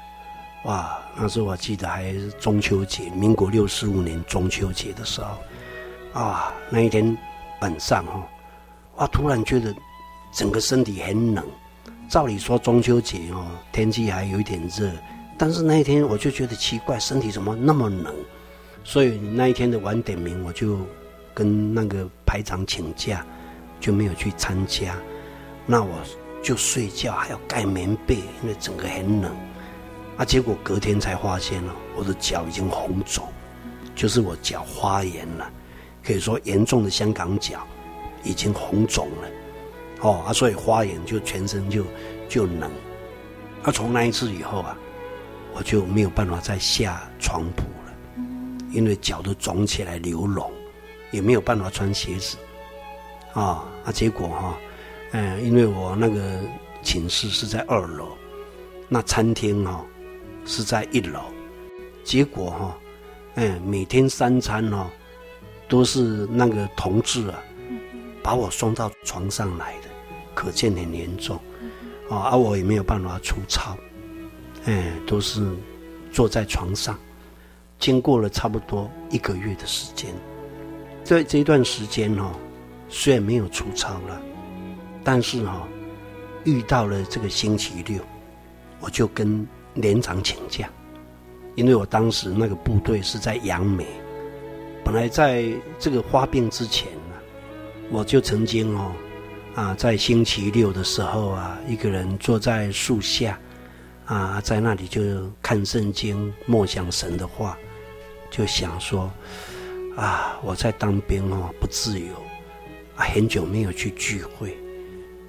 [0.64, 5.20] 哇，那时候我记得还是中秋节，民国六十五年中秋节的时
[6.12, 7.16] 候，啊，那一天
[7.62, 8.28] 晚上哈，
[8.96, 9.72] 哇，突然觉得
[10.32, 11.44] 整个身体很冷。
[12.08, 14.90] 照理说中秋节哦，天气还有一点热，
[15.38, 18.12] 但是那一天我就觉得奇怪，身体怎么那么冷？
[18.82, 20.76] 所以那一天的晚点名，我就
[21.32, 23.24] 跟那个排长请假，
[23.78, 24.96] 就没有去参加。
[25.64, 25.94] 那我
[26.42, 29.32] 就睡觉，还要盖棉被，因为整个很冷。
[30.16, 33.24] 啊，结果隔天才发现了，我的脚已经红肿，
[33.94, 35.48] 就是我脚发炎了，
[36.04, 37.66] 可以说严重的香港脚，
[38.22, 39.28] 已经红肿了。
[40.00, 41.84] 哦，啊，所以发炎就全身就
[42.28, 42.70] 就冷。
[43.62, 44.76] 啊，从那一次以后啊，
[45.54, 47.68] 我就没有办法再下床铺了。
[48.72, 50.50] 因为脚都肿起来流脓，
[51.10, 52.38] 也没有办法穿鞋子，
[53.34, 53.92] 啊啊！
[53.92, 54.58] 结果哈，
[55.10, 56.40] 嗯，因为我那个
[56.82, 58.08] 寝室是在二楼，
[58.88, 59.84] 那餐厅哈
[60.46, 61.20] 是在一楼，
[62.02, 62.78] 结果哈，
[63.34, 64.86] 嗯，每天三餐哦
[65.72, 67.42] 都是那个同志啊
[68.22, 69.88] 把我送到床上来的，
[70.34, 71.36] 可见很严重，
[72.10, 73.74] 啊，而我也没有办法出操，
[74.66, 75.48] 哎，都是
[76.12, 76.98] 坐在床上。
[77.78, 80.10] 经过了差不多一个月的时间，
[81.02, 82.32] 在这一段时间哦，
[82.90, 84.20] 虽然没有出操了，
[85.02, 85.66] 但是哈，
[86.44, 87.98] 遇到了这个星期六，
[88.78, 90.68] 我就跟连长请假，
[91.54, 93.86] 因为我当时那个部队是在杨梅，
[94.92, 97.16] 本来在这个发病之前呢，
[97.90, 98.92] 我就曾经哦，
[99.54, 103.40] 啊，在星期六的时候啊，一个人坐在树下，
[104.04, 105.02] 啊，在那里就
[105.40, 107.56] 看圣经，默想神的话。
[108.30, 109.10] 就想说，
[109.96, 112.12] 啊，我在当兵哦，不自由，
[112.94, 114.54] 啊，很久没有去聚会，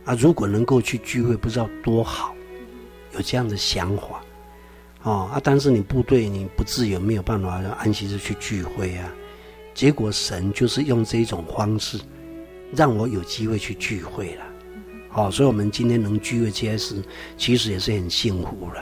[0.04, 2.36] 啊，如果能够去聚会，不知道多好，
[3.14, 4.22] 有这样的想法，
[5.04, 9.10] 哦，啊，但是你部队你不自由，没有办法安息日去聚会啊，
[9.74, 12.00] 结果神就是用这种方式，
[12.76, 14.46] 让我有机会去聚会了，
[15.14, 17.04] 哦，所以我们今天能聚会这些事，
[17.38, 18.82] 其实也是很幸福了。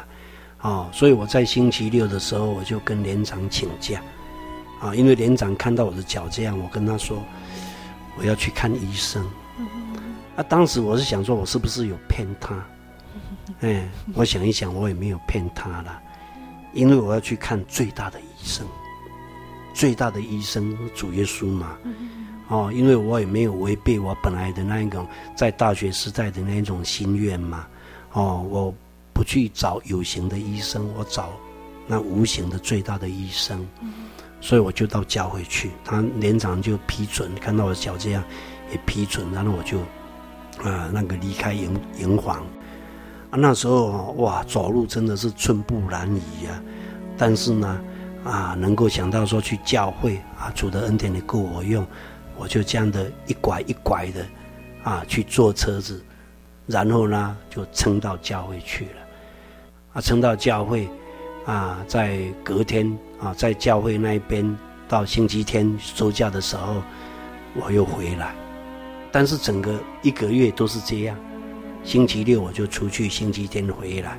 [0.58, 4.02] 啊、哦，所以我在星期六的时候，我就跟连长请假，
[4.80, 7.18] 啊，因为连长看到我的脚这样，我跟他说
[8.18, 9.26] 我要去看医生。
[10.36, 12.64] 啊，当时我是想说，我是不是有骗他？
[13.62, 16.02] 哎，我想一想，我也没有骗他了，
[16.74, 18.66] 因为我要去看最大的医生，
[19.74, 21.78] 最大的医生主耶稣嘛。
[22.48, 27.68] 哦，因为我也没有违背我本来的那一种在大学时代的那一种心愿嘛。
[28.14, 28.74] 哦，我。
[29.14, 31.32] 不去找有形的医生，我找
[31.86, 33.92] 那无形的最大的医生，嗯、
[34.40, 38.24] 所以我就到教会去，他连长就批准，看到我脚这样
[38.72, 39.80] 也批准，然后我就
[40.68, 42.38] 啊那个离开营营房
[43.30, 46.60] 啊，那时候哇走路真的是寸步难移啊，
[47.18, 47.80] 但是呢
[48.24, 51.86] 啊能够想到说去教会啊主的恩典你够我用，
[52.38, 54.26] 我就这样的一拐一拐的
[54.84, 56.04] 啊去坐车子。
[56.68, 58.92] 然后呢，就撑到教会去了，
[59.94, 60.88] 啊，撑到教会，
[61.46, 64.58] 啊，在隔天啊，在教会那一边，
[64.88, 66.82] 到星期天收假的时候，
[67.56, 68.34] 我又回来，
[69.12, 71.18] 但是整个一个月都是这样，
[71.84, 74.18] 星期六我就出去，星期天回来，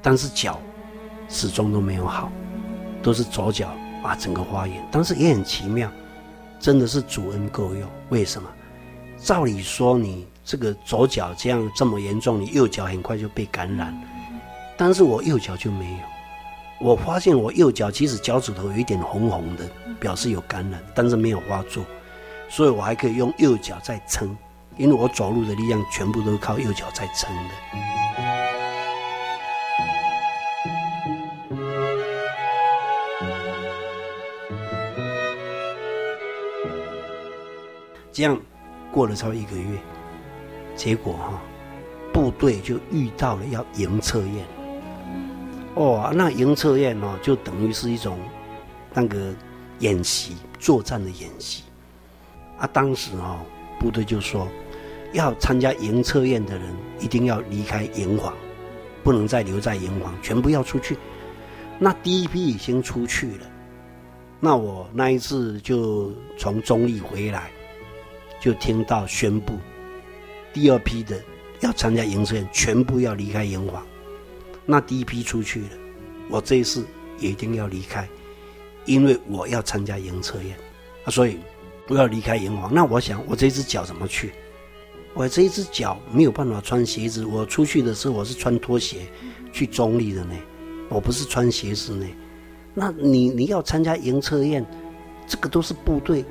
[0.00, 0.58] 但是脚
[1.28, 2.32] 始终都没有好，
[3.02, 3.68] 都是左脚
[4.02, 5.90] 啊，整个花园，但是也很奇妙，
[6.58, 8.48] 真的是主恩够用，为什么？
[9.18, 10.26] 照理说你。
[10.50, 13.94] 这个左脚这样这么严重，你右脚很快就被感染，
[14.78, 15.98] 但是我右脚就没有。
[16.80, 19.68] 我发现我右脚其实脚趾头有一点红红的，
[20.00, 21.84] 表示有感染，但是没有发作，
[22.48, 24.34] 所以我还可以用右脚再撑，
[24.78, 27.54] 因为我走路的力量全部都靠右脚在撑的。
[38.18, 38.36] 这样
[38.90, 39.78] 过了超一个月，
[40.74, 41.40] 结果哈，
[42.12, 44.44] 部队就遇到了要迎测验。
[45.76, 48.18] 哦，那迎测验哦，就等于是一种
[48.92, 49.32] 那个
[49.78, 51.62] 演习，作战的演习。
[52.58, 53.38] 啊，当时哈，
[53.78, 54.48] 部队就说，
[55.12, 58.34] 要参加迎测验的人一定要离开营房，
[59.04, 60.98] 不能再留在营房，全部要出去。
[61.78, 63.46] 那第一批已经出去了，
[64.40, 67.48] 那我那一次就从中立回来。
[68.40, 69.54] 就听到宣布，
[70.52, 71.20] 第二批的
[71.60, 73.86] 要参加营测验，全部要离开营房。
[74.64, 75.68] 那第一批出去了，
[76.28, 76.84] 我这一次
[77.18, 78.08] 也一定要离开，
[78.84, 80.56] 因为我要参加营测验
[81.04, 81.38] 啊，所以
[81.86, 82.72] 不要离开营房。
[82.72, 84.32] 那我想，我这只脚怎么去？
[85.14, 87.24] 我这一只脚没有办法穿鞋子。
[87.24, 88.98] 我出去的时候，我是穿拖鞋
[89.52, 90.34] 去中立的呢，
[90.88, 92.06] 我不是穿鞋子呢。
[92.74, 94.64] 那你你要参加营测验，
[95.26, 96.24] 这个都是部队。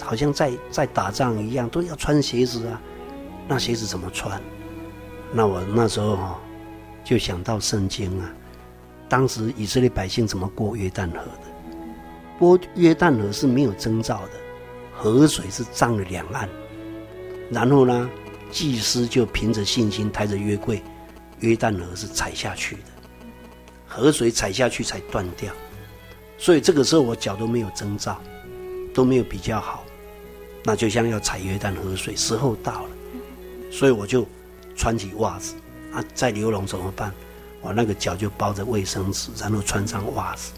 [0.00, 2.80] 好像在在打仗一样，都要穿鞋子啊。
[3.48, 4.40] 那鞋子怎么穿？
[5.32, 6.38] 那我那时候哈，
[7.04, 8.32] 就想到圣经啊。
[9.08, 11.42] 当时以色列百姓怎么过约旦河的？
[12.38, 14.30] 过约旦河是没有征兆的，
[14.92, 16.48] 河水是涨了两岸。
[17.50, 18.08] 然后呢，
[18.50, 20.82] 祭司就凭着信心抬着约柜，
[21.40, 22.82] 约旦河是踩下去的，
[23.86, 25.52] 河水踩下去才断掉。
[26.38, 28.20] 所以这个时候我脚都没有征兆，
[28.94, 29.84] 都没有比较好。
[30.62, 32.90] 那就像要踩约旦河水，时候到了，
[33.70, 34.26] 所以我就
[34.76, 35.54] 穿起袜子
[35.92, 37.12] 啊，在流笼怎么办？
[37.62, 40.52] 我那个脚就包着卫生纸，然后穿上袜子，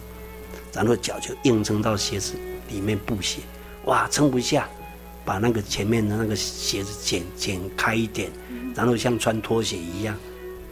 [0.73, 2.35] 然后脚就硬撑到鞋子
[2.69, 3.41] 里面布鞋，
[3.85, 4.69] 哇，撑不下，
[5.25, 8.31] 把那个前面的那个鞋子剪剪开一点，
[8.75, 10.17] 然后像穿拖鞋一样，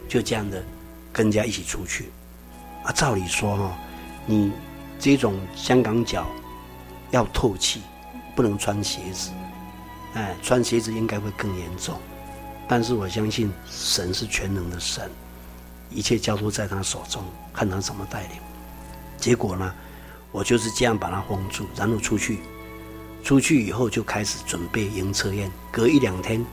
[0.07, 0.63] 就这样的
[1.11, 2.09] 跟人家一起出去。
[2.83, 3.77] 啊，照理说哈，
[4.25, 4.51] 你
[4.99, 6.25] 这种香港脚
[7.11, 7.81] 要透气。
[8.35, 9.31] 不能穿鞋子，
[10.13, 11.99] 哎，穿鞋子应该会更严重。
[12.67, 15.09] 但是我相信神是全能的神，
[15.89, 17.23] 一切交托在他手中，
[17.53, 18.31] 看他怎么带领。
[19.17, 19.73] 结果呢，
[20.31, 22.39] 我就是这样把他封住，然后出去。
[23.23, 25.51] 出去以后就开始准备迎车宴。
[25.71, 26.43] 隔一两天，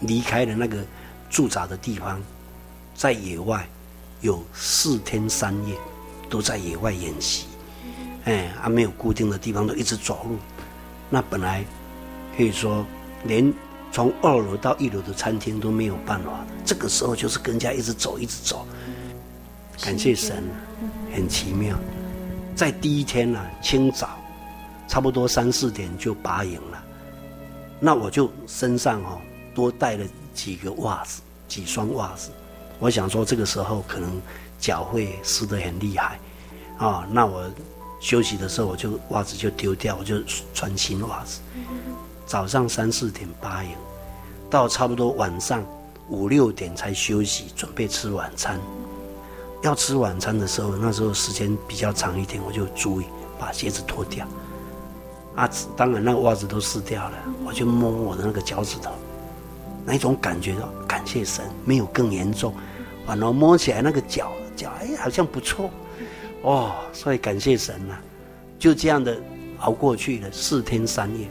[0.00, 0.84] 离开了那个
[1.30, 2.20] 驻扎的地方，
[2.94, 3.68] 在野外
[4.20, 5.76] 有四天三夜
[6.28, 7.46] 都在野外演习。
[8.24, 10.38] 哎，还、啊、没有固定的地方，都一直走路。
[11.14, 11.62] 那本来
[12.34, 12.86] 可以说，
[13.24, 13.52] 连
[13.92, 16.42] 从二楼到一楼的餐厅都没有办法。
[16.64, 18.66] 这个时候就是跟人家一直走，一直走。
[19.82, 20.42] 感谢神，
[21.12, 21.78] 很奇妙。
[22.56, 24.18] 在第一天呢、啊，清早，
[24.88, 26.82] 差不多三四点就拔营了。
[27.78, 29.20] 那我就身上哦
[29.54, 32.30] 多带了几个袜子，几双袜子。
[32.78, 34.18] 我想说这个时候可能
[34.58, 36.18] 脚会湿得很厉害
[36.78, 37.44] 啊，那我。
[38.02, 40.16] 休息的时候，我就袜子就丢掉，我就
[40.52, 41.40] 穿新袜子。
[42.26, 43.70] 早上三四点八营，
[44.50, 45.64] 到差不多晚上
[46.08, 48.60] 五六点才休息，准备吃晚餐。
[49.62, 53.04] 要吃晚餐的时候，那时候时间比较长一点，我就注意
[53.38, 54.26] 把鞋子脱掉。
[55.36, 58.90] 啊，当然那个袜子都湿掉了，我就摸我的那个脚趾头，
[59.84, 60.56] 那一种感觉，
[60.88, 62.52] 感谢神没有更严重，
[63.06, 65.70] 反而摸起来那个脚脚哎好像不错。
[66.42, 67.96] 哦，所以感谢神呐、
[68.58, 69.16] 就这样的
[69.58, 71.28] 熬过去了四天三夜，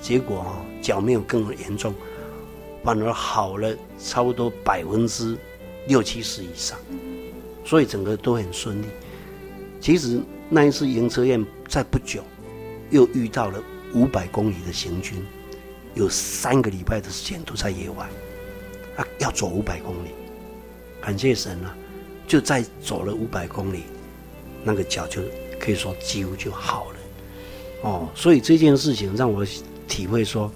[0.00, 1.92] 结果哈、哦、脚没有更严重，
[2.84, 5.36] 反而好了差不多百分之
[5.88, 6.78] 六七十以上，
[7.64, 8.86] 所以整个都很顺利。
[9.80, 12.22] 其实那一次营车宴在不久，
[12.90, 13.60] 又遇到了
[13.92, 15.20] 五百公里的行军，
[15.94, 18.08] 有三个礼拜的时间都在野外，
[18.96, 20.10] 啊，要走五百公里，
[21.00, 21.76] 感谢神啊，
[22.28, 23.82] 就再走了五百公里。
[24.68, 25.22] 那个脚就
[25.58, 26.98] 可以说几乎就好了，
[27.84, 29.42] 哦，所以这件事情让我
[29.86, 30.52] 体会说，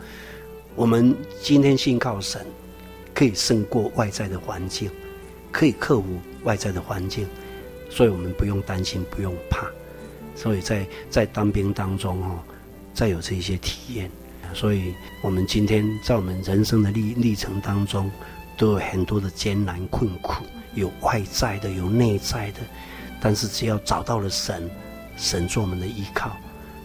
[0.75, 2.45] 我们今天信靠神，
[3.15, 4.91] 可以胜过外在的环境，
[5.51, 6.05] 可以克服
[6.45, 7.27] 外在的环境，
[7.89, 9.67] 所以我们不用担心，不用怕。
[10.37, 12.39] 所以在在当兵当中哦，
[12.93, 14.11] 再有这些体验，
[14.53, 14.93] 所以
[15.23, 18.11] 我们今天在我们人生的历历程当中，
[18.59, 20.45] 都有很多的艰难困苦，
[20.75, 22.61] 有外在的，有内在的。
[23.23, 24.69] 但是只要找到了神，
[25.17, 26.37] 神做我们的依靠，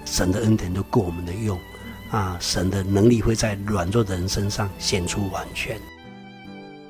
[0.05, 1.59] 神的恩典都够我们的用，
[2.11, 5.75] 啊，神的能力会在软弱的人身上显出完全。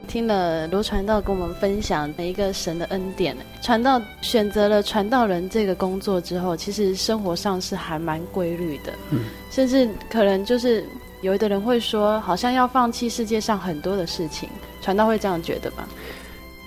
[0.08, 10.86] 听了罗传道跟我们分享每一个神的恩典，传道选择了传道人这个工作之后，其实生活上是还蛮规律的，嗯，甚至可能就是
[11.22, 14.48] 有的人会说，好像要放弃世界上很多的事情，
[14.82, 15.86] 传道会这样觉得吗？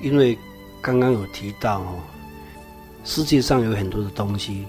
[0.03, 0.39] 因为
[0.83, 1.95] 刚刚有提到哦，
[3.05, 4.65] 世界上有很多的东西，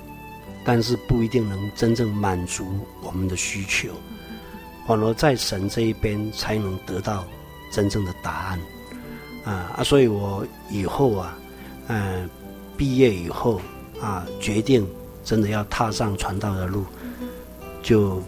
[0.63, 2.65] 但是不一定能真正满足
[3.01, 3.89] 我们的需求，
[4.87, 7.25] 反而在神这一边才能得到
[7.71, 8.59] 真正的答案。
[9.43, 11.37] 啊啊，所以我以后啊，
[11.87, 12.29] 嗯，
[12.77, 13.59] 毕业以后
[14.01, 14.87] 啊，决定
[15.23, 16.85] 真的要踏上传道的路，
[17.81, 18.21] 就。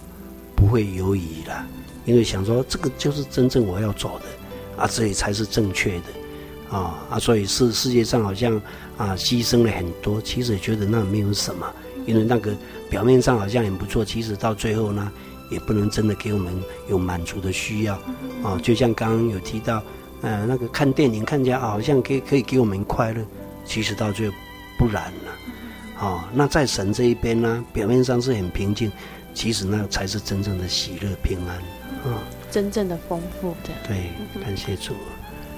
[0.55, 1.65] 不会犹豫了，
[2.05, 8.61] 因为想说这个就是真正我要走的，啊，这里才是正确的，啊啊，所以是世界上好像
[8.97, 11.65] 啊牺牲了很多，其实觉得那没有什么，
[12.05, 12.55] 因为那个
[12.89, 15.11] 表面上好像很不错，其实到最后呢，
[15.49, 16.53] 也不能真的给我们
[16.89, 17.95] 有满足的需要，
[18.43, 19.83] 啊，就像刚刚有提到，
[20.21, 23.25] 呃，那个看电影看起来好像可以可以给我们快乐，
[23.65, 24.35] 其实到最后
[24.77, 28.91] 不然了，啊，那在神这一边呢，表面上是很平静。
[29.35, 31.57] 其实那才是真正的喜乐平安，
[32.05, 32.13] 嗯，
[32.51, 33.71] 真正的丰富的。
[33.87, 34.93] 对，感谢主。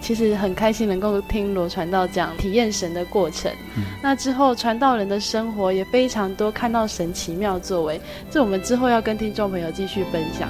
[0.06, 3.52] 其实很开心能够听罗传道讲体验神的过程。
[3.76, 8.00] 嗯，那之后传道人的生活也非常多，看到神奇妙作为，
[8.30, 10.48] 这我们之后要跟听众朋友继续分享。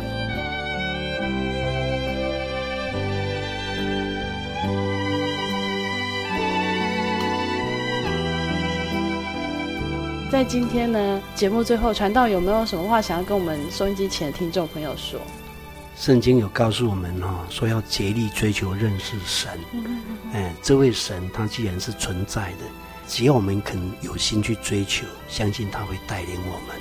[10.30, 15.18] 在今天呢，节目最后，传道有没有什么话想要跟我们收音机前的听众朋友说？
[15.96, 19.58] 圣经有告诉我们哈、哦，说要竭力追求认识神。
[19.72, 20.02] 嗯，
[20.34, 22.66] 哎，这位神他既然是存在的，
[23.08, 26.76] 只要我们肯有心去追求，相信他会带领我们。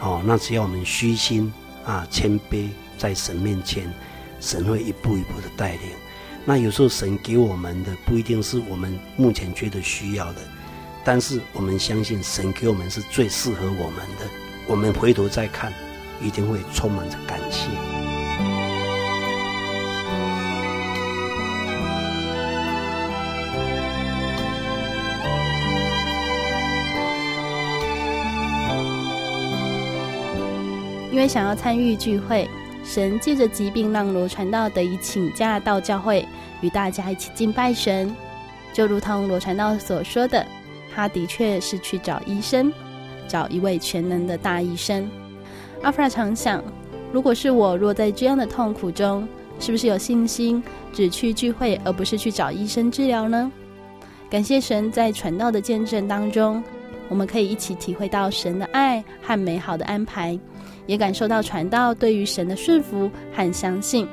[0.00, 1.52] 哦，那只要我们虚心
[1.86, 3.92] 啊，谦卑在神面前，
[4.40, 5.82] 神会一步一步的带领。
[6.44, 10.40] 那有时候神给我们的不一定是我们目前觉得需要的。
[11.04, 14.26] 但是我们相信神给我们是最适合我们的，
[14.66, 15.72] 我们回头再看，
[16.20, 17.87] 一定会充满着感谢。
[31.18, 32.48] 因为想要参与聚会，
[32.84, 36.24] 神借着疾病让罗传道得以请假到教会，
[36.60, 38.14] 与大家一起敬拜神，
[38.72, 40.46] 就如同罗传道所说的。
[40.94, 42.72] 他的确是去找医生，
[43.26, 45.10] 找一位全能的大医生。
[45.82, 46.62] 阿弗拉常想，
[47.10, 49.26] 如果是我若在这样的痛苦中，
[49.58, 50.62] 是不是有信心
[50.92, 53.50] 只去聚会，而不是去找医生治疗呢？
[54.30, 56.62] 感谢神在传道的见证当中，
[57.08, 60.38] 我们可以一起体会到神的爱和美好的安排，
[60.88, 64.04] 也感受到传道对于神的顺服和相信。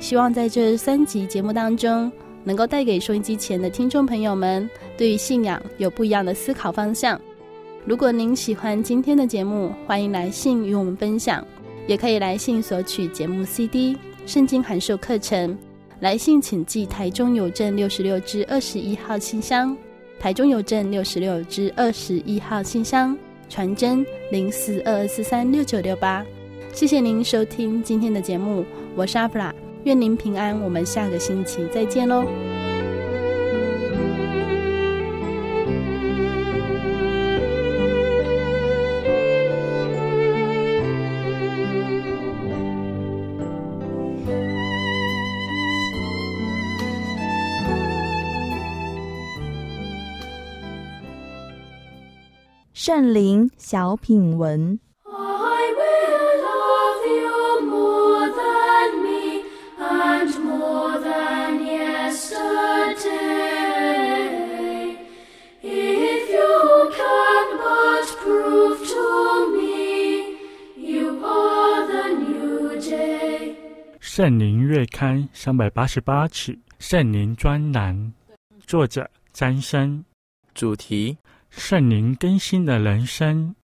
[0.00, 2.10] 希望在这三集节目当中，
[2.42, 7.20] 能够带给收音机前的听众朋友们，对于信仰有不一样的思考方向。
[7.84, 11.44] 如果您喜欢今天的节目，欢迎来信与我们分享，
[11.86, 15.56] 也可以来信索取节目 CD、圣经函授课程。
[16.00, 19.74] 来信请寄台中邮政六十六支二十一号信箱，
[20.18, 23.16] 台中邮政六十六支二十一号信箱，
[23.48, 26.24] 传真零四二二四三六九六八。
[26.72, 28.64] 谢谢您收听今天的节目，
[28.96, 29.54] 我是阿布拉。
[29.84, 32.24] 愿您平安，我们下个星期再见喽。
[52.86, 54.78] 圣灵小品文。
[73.98, 78.12] 圣灵月刊三百八十八期圣灵专栏，
[78.66, 80.04] 作者张生，
[80.54, 81.16] 主题
[81.56, 83.54] 圣灵更新的人生。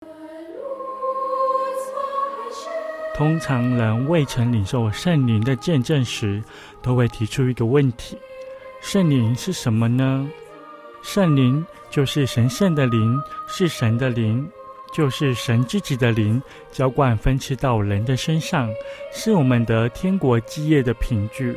[3.15, 6.43] 通常人未曾领受圣灵的见证时，
[6.81, 8.17] 都会提出一个问题：
[8.81, 10.29] 圣灵是什么呢？
[11.03, 14.49] 圣灵就是神圣的灵，是神的灵。
[14.93, 18.69] 就是神自己的灵浇灌分赐到人的身上，
[19.13, 21.57] 是我们得天国基业的凭据，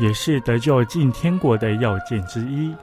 [0.00, 2.74] 也是得救进天国的要件之一。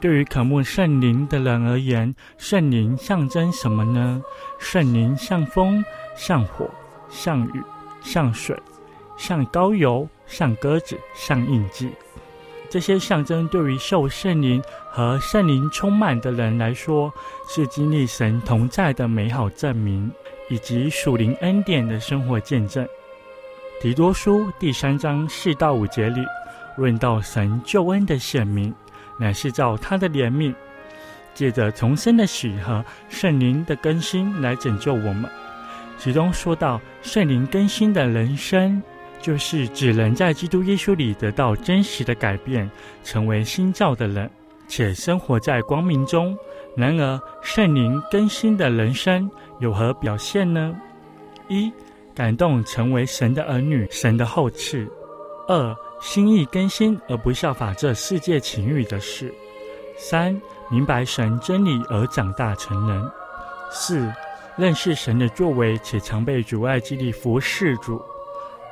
[0.00, 4.22] 对于渴慕圣灵的人而言，圣灵象征什么呢？
[4.58, 5.82] 圣灵像风，
[6.14, 6.68] 像火，
[7.08, 7.62] 像雨，
[8.02, 8.56] 像水，
[9.16, 11.90] 像高油，像鸽子，像印记。
[12.68, 17.12] 这些象征对于受圣灵和圣灵充满的人来说，
[17.48, 20.10] 是经历神同在的美好证明，
[20.50, 22.86] 以及属灵恩典的生活见证。
[23.80, 26.24] 提多书第三章四到五节里，
[26.76, 28.74] 论到神救恩的显明，
[29.18, 30.54] 乃是照他的怜悯，
[31.34, 35.30] 借着重生的喜和圣灵的更新来拯救我们。
[35.98, 38.82] 其中说到圣灵更新的人生，
[39.20, 42.70] 就是指人在基督耶稣里得到真实的改变，
[43.02, 44.30] 成为新造的人，
[44.68, 46.36] 且生活在光明中。
[46.76, 50.76] 然而，圣灵更新的人生有何表现呢？
[51.48, 51.72] 一
[52.14, 54.86] 感动成为神的儿女，神的后嗣；
[55.48, 59.28] 二、心意更新而不效法这世界情欲的事；
[59.96, 60.40] 三、
[60.70, 63.02] 明白神真理而长大成人；
[63.70, 64.12] 四、
[64.56, 67.96] 认识神的作为且常被主爱激励服侍主；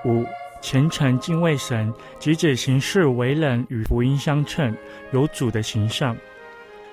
[0.04, 0.24] 五、
[0.60, 4.76] 虔诚敬畏神，举止行事为人与福音相称，
[5.12, 6.16] 有主的形象。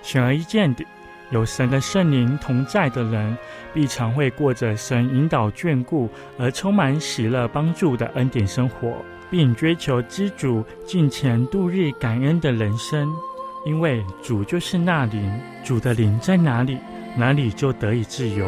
[0.01, 0.85] 显而易见的。
[1.29, 3.37] 有神的圣灵同在的人，
[3.73, 8.97] 必常会过着神引导眷顾而充满喜乐帮助的恩典生活，
[9.31, 13.11] 并追求知主、敬虔度日、感恩的人生。
[13.65, 16.77] 因为主就是那灵，主的灵在哪里，
[17.15, 18.47] 哪里就得以自由。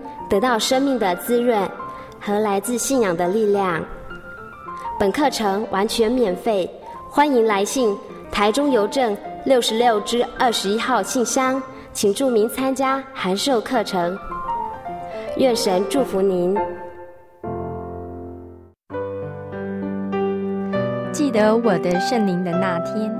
[0.31, 1.69] 得到生命的滋润
[2.17, 3.83] 和来自信仰的力量。
[4.97, 6.71] 本课程完全免费，
[7.09, 7.93] 欢迎来信
[8.31, 11.61] 台中邮政六十六支二十一号信箱，
[11.91, 14.17] 请注明参加函授课程。
[15.35, 16.57] 愿神祝福您。
[21.11, 23.13] 记得我的圣灵的那天，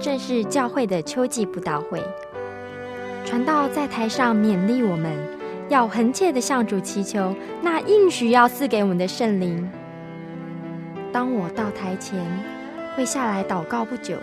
[0.00, 2.02] 正是教会的秋季布道会，
[3.26, 5.39] 传道在台上勉励我们。
[5.70, 9.70] 要恳切的向主祈求那应许要赐给我们的圣灵。
[11.12, 12.18] 当我到台前
[12.96, 14.16] 跪下来祷告不久，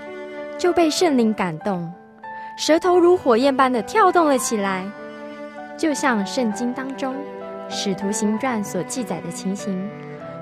[0.57, 1.89] 就被圣灵感动，
[2.57, 4.85] 舌头如火焰般的跳动了起来，
[5.77, 7.13] 就像圣经当中
[7.69, 9.89] 《使徒行传》所记载的情形，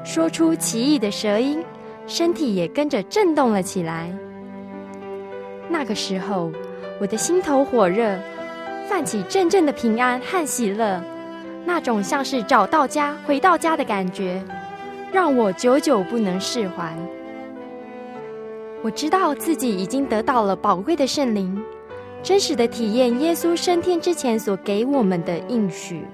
[0.03, 1.63] 说出奇异的舌音，
[2.07, 4.11] 身体也跟着震动了起来。
[5.69, 6.51] 那个时候，
[6.99, 8.17] 我的心头火热。
[8.87, 11.01] 泛起阵阵的平安和喜乐，
[11.65, 14.41] 那种像是找到家、回到家的感觉，
[15.11, 16.95] 让我久久不能释怀。
[18.83, 21.59] 我知道自己已经得到了宝贵的圣灵，
[22.21, 26.05] 真实的体验耶稣升天之前所给我们的应许，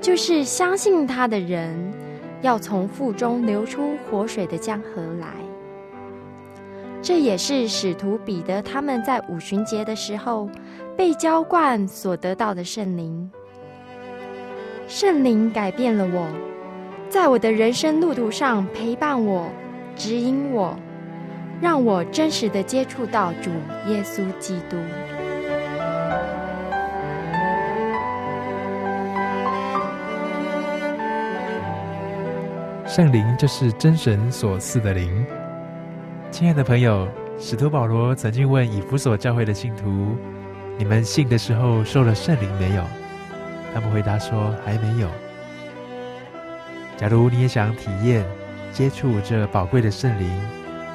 [0.00, 1.92] 就是相信他的人
[2.40, 5.28] 要从腹中流出活水的江河来。
[7.02, 10.48] 这也是使徒彼得他们在五旬节的时候。
[10.96, 13.28] 被浇灌所得到的圣灵，
[14.86, 16.28] 圣灵改变了我，
[17.08, 19.48] 在我的人生路途上陪伴我、
[19.96, 20.76] 指引我，
[21.60, 23.50] 让我真实的接触到主
[23.88, 24.76] 耶稣基督。
[32.86, 35.26] 圣灵就是真神所赐的灵。
[36.30, 40.16] 亲爱的朋友，使徒保罗曾经问以弗所教会的信徒。
[40.76, 42.82] 你们信的时候受了圣灵没有？
[43.72, 45.08] 他们回答说还没有。
[46.96, 48.24] 假如你也想体验、
[48.72, 50.28] 接触这宝贵的圣灵，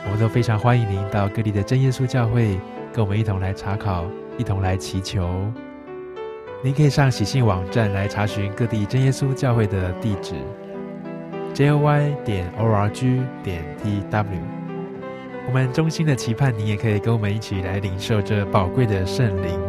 [0.05, 2.59] 我们都非常欢迎您到各地的真耶稣教会，
[2.93, 4.05] 跟我们一同来查考，
[4.37, 5.51] 一同来祈求。
[6.61, 10.35] 您可以上喜信网站来查询各地真耶稣教会的地址
[11.53, 14.25] ：jy 点 org 点 tw。
[15.47, 19.68] 我们衷心的期盼，你也可以跟我们一起来领受这宝贵的圣灵。